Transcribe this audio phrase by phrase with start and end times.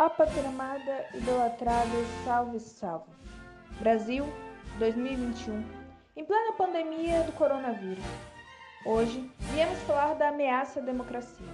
[0.00, 1.90] Ó pátria amada, idolatrada,
[2.24, 3.10] salve, salve.
[3.80, 4.24] Brasil,
[4.78, 5.60] 2021,
[6.14, 8.04] em plena pandemia do coronavírus.
[8.86, 11.48] Hoje, viemos falar da ameaça à democracia.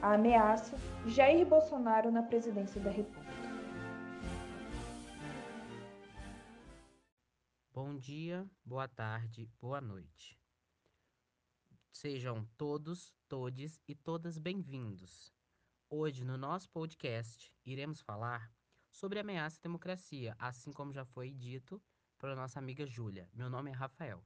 [0.00, 0.74] A ameaça
[1.06, 3.30] Jair Bolsonaro na presidência da República.
[7.74, 10.40] Bom dia, boa tarde, boa noite.
[11.92, 15.41] Sejam todos, todes e todas bem-vindos.
[15.94, 18.50] Hoje, no nosso podcast, iremos falar
[18.90, 21.82] sobre ameaça à democracia, assim como já foi dito
[22.18, 23.28] pela nossa amiga Júlia.
[23.34, 24.24] Meu nome é Rafael.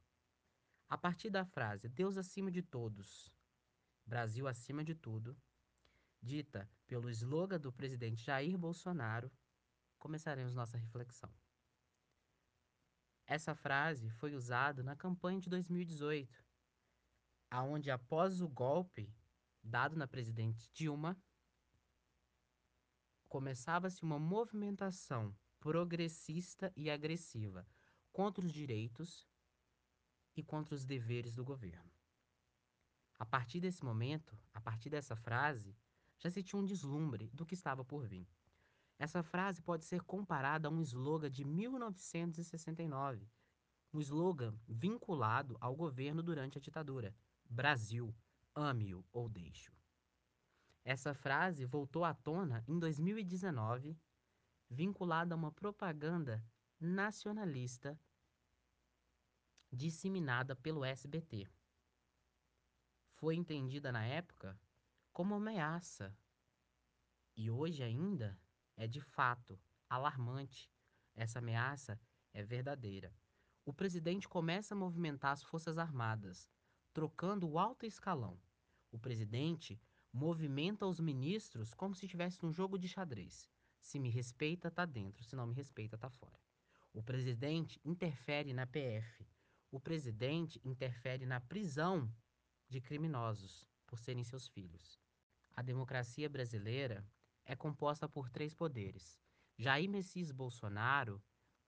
[0.89, 3.35] A partir da frase Deus acima de todos,
[4.07, 5.37] Brasil acima de tudo,
[6.23, 9.29] dita pelo slogan do presidente Jair Bolsonaro,
[9.99, 11.35] começaremos nossa reflexão.
[13.27, 16.45] Essa frase foi usada na campanha de 2018,
[17.51, 19.13] aonde após o golpe
[19.61, 21.21] dado na presidente Dilma,
[23.29, 27.67] começava-se uma movimentação progressista e agressiva
[28.13, 29.27] contra os direitos
[30.37, 31.91] e contra os deveres do governo.
[33.19, 35.77] A partir desse momento, a partir dessa frase,
[36.19, 38.29] já se tinha um deslumbre do que estava por vir.
[38.99, 43.29] Essa frase pode ser comparada a um slogan de 1969,
[43.93, 47.15] um slogan vinculado ao governo durante a ditadura:
[47.49, 48.15] Brasil,
[48.55, 49.86] ame-o ou deixe-o.
[50.87, 53.99] Essa frase voltou à tona em 2019,
[54.71, 56.41] vinculada a uma propaganda
[56.79, 58.01] nacionalista
[59.73, 61.51] disseminada pelo SBT.
[63.15, 64.57] Foi entendida na época
[65.13, 66.17] como ameaça
[67.37, 68.39] e hoje ainda
[68.77, 69.59] é de fato
[69.91, 70.71] alarmante.
[71.17, 72.01] Essa ameaça
[72.33, 73.13] é verdadeira.
[73.65, 76.49] O presidente começa a movimentar as Forças Armadas,
[76.93, 78.41] trocando o alto escalão.
[78.93, 79.81] O presidente
[80.17, 83.51] movimenta os ministros como se estivesse num jogo de xadrez.
[83.79, 86.41] Se me respeita, tá dentro, se não me respeita, tá fora.
[86.91, 89.29] O presidente interfere na PF.
[89.71, 92.11] O presidente interfere na prisão
[92.67, 94.99] de criminosos por serem seus filhos.
[95.55, 97.07] A democracia brasileira
[97.45, 99.21] é composta por três poderes.
[99.59, 101.23] Jair Messias Bolsonaro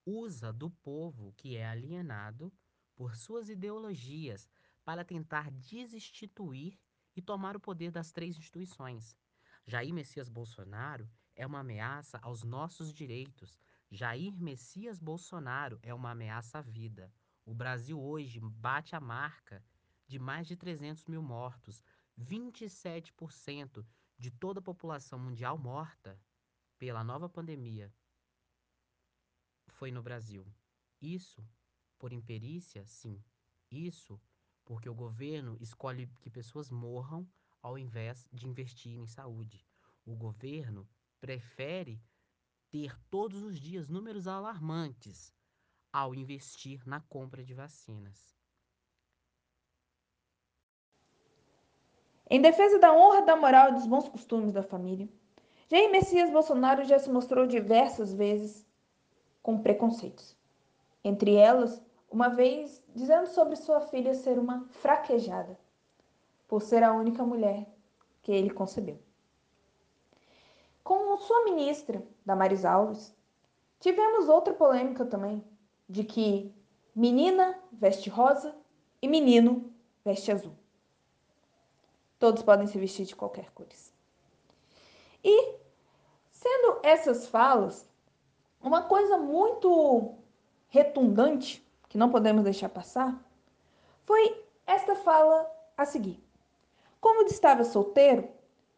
[0.06, 2.50] usa do povo que é alienado
[2.96, 4.48] por suas ideologias
[4.82, 6.78] para tentar desinstituir
[7.18, 9.18] e tomar o poder das três instituições.
[9.66, 13.58] Jair Messias Bolsonaro é uma ameaça aos nossos direitos.
[13.90, 17.12] Jair Messias Bolsonaro é uma ameaça à vida.
[17.44, 19.64] O Brasil hoje bate a marca
[20.06, 21.82] de mais de 300 mil mortos,
[22.16, 23.84] 27%
[24.16, 26.22] de toda a população mundial morta
[26.78, 27.92] pela nova pandemia
[29.66, 30.46] foi no Brasil.
[31.02, 31.44] Isso
[31.98, 33.20] por imperícia, sim.
[33.68, 34.20] Isso
[34.68, 37.26] porque o governo escolhe que pessoas morram
[37.62, 39.66] ao invés de investir em saúde.
[40.04, 40.86] O governo
[41.18, 41.98] prefere
[42.70, 45.34] ter todos os dias números alarmantes
[45.90, 48.36] ao investir na compra de vacinas.
[52.28, 55.08] Em defesa da honra, da moral e dos bons costumes da família,
[55.70, 58.66] Jair Messias Bolsonaro já se mostrou diversas vezes
[59.42, 60.36] com preconceitos.
[61.02, 65.56] Entre elas, uma vez dizendo sobre sua filha ser uma fraquejada,
[66.48, 67.64] por ser a única mulher
[68.22, 68.98] que ele concebeu.
[70.82, 73.14] Com sua ministra, Damares Alves,
[73.78, 75.44] tivemos outra polêmica também,
[75.88, 76.52] de que
[76.92, 78.52] menina veste rosa
[79.00, 79.72] e menino
[80.04, 80.56] veste azul.
[82.18, 83.94] Todos podem se vestir de qualquer cores.
[85.22, 85.54] E,
[86.32, 87.88] sendo essas falas,
[88.60, 90.16] uma coisa muito
[90.68, 93.22] retundante que não podemos deixar passar,
[94.04, 96.22] foi esta fala a seguir.
[97.00, 98.28] Como estava solteiro,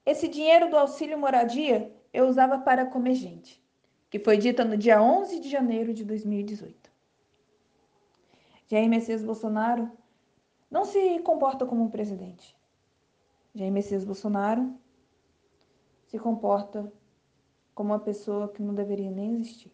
[0.04, 3.62] esse dinheiro do auxílio moradia eu usava para comer gente,
[4.08, 6.90] que foi dita no dia 11 de janeiro de 2018.
[8.68, 9.90] Jair Messias Bolsonaro
[10.70, 12.56] não se comporta como um presidente.
[13.54, 14.72] Jair Messias Bolsonaro
[16.06, 16.92] se comporta
[17.74, 19.72] como uma pessoa que não deveria nem existir.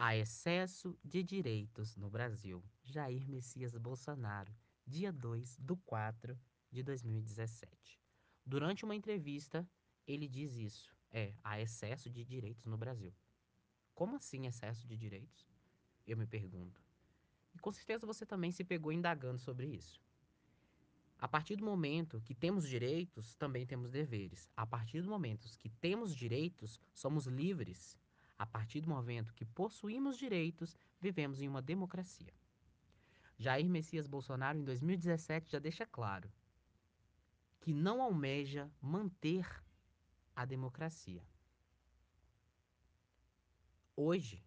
[0.00, 2.62] Há excesso de direitos no Brasil.
[2.84, 4.54] Jair Messias Bolsonaro,
[4.86, 6.38] dia 2 do 4
[6.70, 8.00] de 2017.
[8.46, 9.68] Durante uma entrevista,
[10.06, 10.96] ele diz isso.
[11.10, 13.12] É, há excesso de direitos no Brasil.
[13.92, 15.50] Como assim excesso de direitos?
[16.06, 16.80] Eu me pergunto.
[17.52, 20.00] E com certeza você também se pegou indagando sobre isso.
[21.18, 24.48] A partir do momento que temos direitos, também temos deveres.
[24.56, 27.98] A partir do momento que temos direitos, somos livres
[28.38, 32.32] a partir do momento que possuímos direitos, vivemos em uma democracia.
[33.36, 36.30] Jair Messias Bolsonaro, em 2017, já deixa claro
[37.60, 39.46] que não almeja manter
[40.34, 41.22] a democracia.
[43.96, 44.44] Hoje,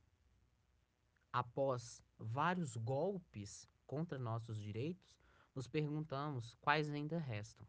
[1.31, 5.19] após vários golpes contra nossos direitos,
[5.53, 7.67] nos perguntamos quais ainda restam.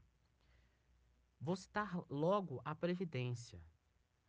[1.40, 3.60] Vou citar logo a Previdência.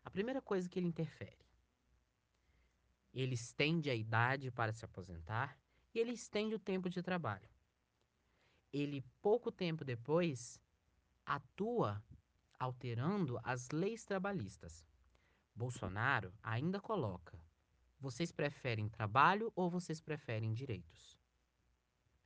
[0.04, 1.43] A primeira coisa que ele interfere.
[3.14, 5.58] Ele estende a idade para se aposentar
[5.94, 7.48] e ele estende o tempo de trabalho.
[8.72, 10.60] Ele, pouco tempo depois,
[11.24, 12.04] atua
[12.58, 14.88] alterando as leis trabalhistas.
[15.54, 17.40] Bolsonaro ainda coloca:
[18.00, 21.20] vocês preferem trabalho ou vocês preferem direitos?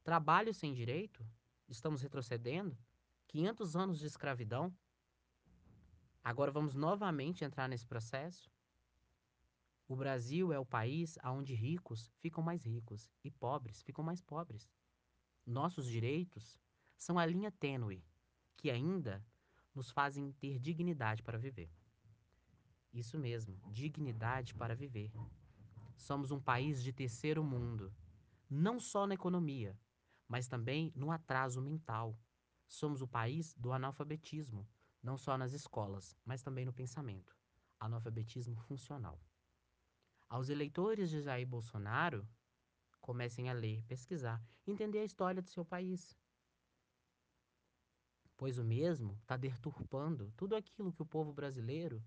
[0.03, 1.25] Trabalho sem direito?
[1.67, 2.77] Estamos retrocedendo?
[3.27, 4.73] 500 anos de escravidão?
[6.23, 8.49] Agora vamos novamente entrar nesse processo?
[9.89, 14.69] O Brasil é o país onde ricos ficam mais ricos e pobres ficam mais pobres.
[15.45, 16.59] Nossos direitos
[16.97, 18.03] são a linha tênue
[18.57, 19.25] que ainda
[19.73, 21.71] nos fazem ter dignidade para viver.
[22.91, 25.09] Isso mesmo, dignidade para viver.
[25.95, 27.93] Somos um país de terceiro mundo,
[28.49, 29.79] não só na economia,
[30.27, 32.19] mas também no atraso mental.
[32.67, 34.67] Somos o país do analfabetismo,
[35.01, 37.37] não só nas escolas, mas também no pensamento.
[37.79, 39.17] Analfabetismo funcional.
[40.29, 42.27] Aos eleitores de Jair Bolsonaro,
[42.99, 46.19] comecem a ler, pesquisar, entender a história do seu país.
[48.35, 52.03] Pois o mesmo está deturpando tudo aquilo que o povo brasileiro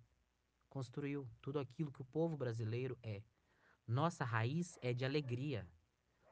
[0.69, 3.23] construiu, tudo aquilo que o povo brasileiro é.
[3.87, 5.67] Nossa raiz é de alegria.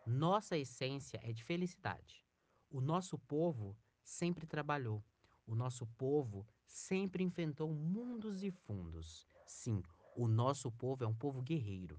[0.06, 2.24] Nossa essência é de felicidade.
[2.70, 5.02] O nosso povo sempre trabalhou.
[5.46, 9.26] O nosso povo sempre enfrentou mundos e fundos.
[9.46, 9.82] Sim,
[10.18, 11.96] o nosso povo é um povo guerreiro,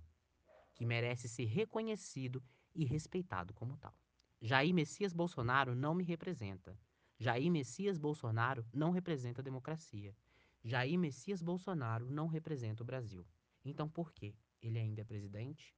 [0.75, 2.43] que merece ser reconhecido
[2.75, 3.95] e respeitado como tal.
[4.41, 6.77] Jair Messias Bolsonaro não me representa.
[7.17, 10.13] Jair Messias Bolsonaro não representa a democracia.
[10.61, 13.25] Jair Messias Bolsonaro não representa o Brasil.
[13.63, 14.35] Então por quê?
[14.61, 15.73] Ele ainda é presidente?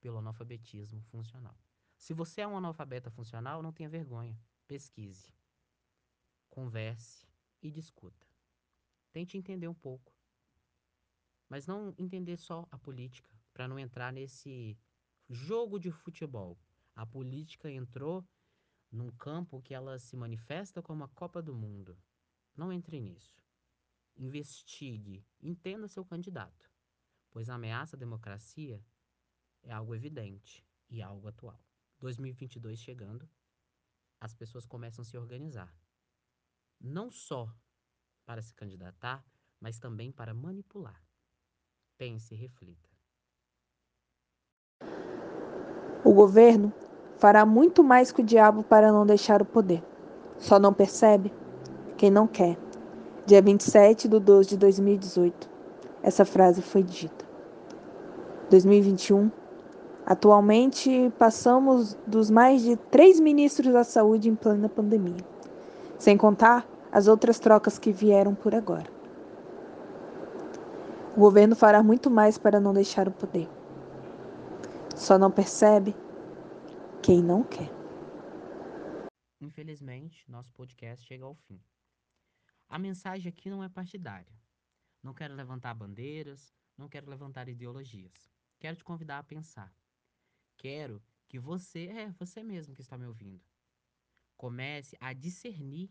[0.00, 1.58] Pelo analfabetismo funcional.
[1.96, 4.38] Se você é um analfabeta funcional, não tenha vergonha.
[4.68, 5.34] Pesquise,
[6.48, 7.26] converse
[7.60, 8.24] e discuta.
[9.10, 10.21] Tente entender um pouco.
[11.52, 14.74] Mas não entender só a política, para não entrar nesse
[15.28, 16.58] jogo de futebol.
[16.94, 18.26] A política entrou
[18.90, 21.94] num campo que ela se manifesta como a Copa do Mundo.
[22.56, 23.44] Não entre nisso.
[24.16, 26.72] Investigue, entenda seu candidato,
[27.30, 28.82] pois a ameaça à democracia
[29.62, 31.62] é algo evidente e algo atual.
[31.98, 33.28] 2022 chegando,
[34.18, 35.78] as pessoas começam a se organizar.
[36.80, 37.54] Não só
[38.24, 39.22] para se candidatar,
[39.60, 41.01] mas também para manipular.
[42.02, 42.88] Pense e reflita.
[46.04, 46.72] O governo
[47.16, 49.80] fará muito mais que o diabo para não deixar o poder.
[50.36, 51.32] Só não percebe
[51.96, 52.58] quem não quer.
[53.24, 55.48] Dia 27 de 12 de 2018.
[56.02, 57.24] Essa frase foi dita.
[58.50, 59.30] 2021
[60.04, 65.24] Atualmente, passamos dos mais de três ministros da saúde em plena pandemia,
[66.00, 68.91] sem contar as outras trocas que vieram por agora.
[71.16, 73.48] O governo fará muito mais para não deixar o poder.
[74.96, 75.94] Só não percebe
[77.02, 77.70] quem não quer.
[79.40, 81.60] Infelizmente, nosso podcast chega ao fim.
[82.68, 84.32] A mensagem aqui não é partidária.
[85.02, 88.30] Não quero levantar bandeiras, não quero levantar ideologias.
[88.58, 89.72] Quero te convidar a pensar
[90.62, 93.44] quero que você, é você mesmo que está me ouvindo,
[94.36, 95.90] comece a discernir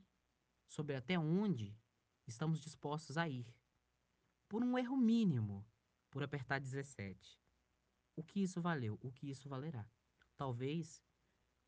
[0.66, 1.78] sobre até onde
[2.26, 3.46] estamos dispostos a ir.
[4.52, 5.66] Por um erro mínimo,
[6.10, 7.40] por apertar 17.
[8.18, 9.00] O que isso valeu?
[9.02, 9.90] O que isso valerá?
[10.36, 11.02] Talvez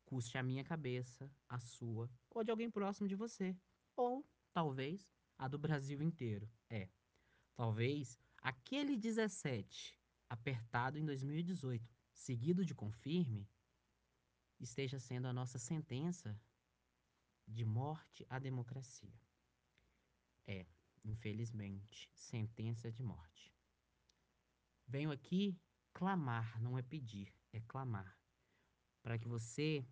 [0.04, 3.56] custe a minha cabeça, a sua, ou de alguém próximo de você.
[3.96, 4.22] Ou,
[4.52, 6.46] talvez, a do Brasil inteiro.
[6.68, 6.90] É.
[7.56, 9.98] Talvez aquele 17
[10.28, 13.48] apertado em 2018 seguido de confirme,
[14.60, 16.38] esteja sendo a nossa sentença
[17.48, 19.18] de morte à democracia.
[20.46, 20.66] É,
[21.04, 23.54] infelizmente, sentença de morte.
[24.86, 25.60] Venho aqui
[25.92, 28.18] clamar, não é pedir, é clamar,
[29.02, 29.86] para que você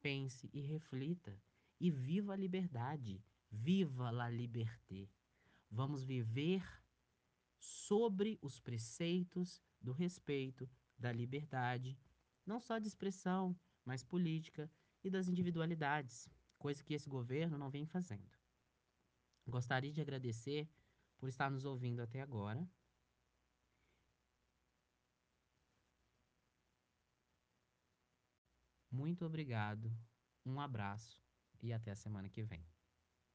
[0.00, 1.40] pense e reflita
[1.80, 5.08] e viva a liberdade, viva a liberté.
[5.70, 6.62] Vamos viver
[7.58, 11.98] sobre os preceitos do respeito, da liberdade,
[12.44, 14.70] não só de expressão, mas política
[15.04, 16.28] e das individualidades,
[16.58, 18.37] coisa que esse governo não vem fazendo.
[19.48, 20.68] Gostaria de agradecer
[21.18, 22.68] por estar nos ouvindo até agora.
[28.90, 29.90] Muito obrigado,
[30.44, 31.22] um abraço
[31.62, 32.77] e até a semana que vem.